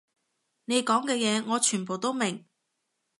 [0.65, 2.43] 你講嘅嘢我全部都明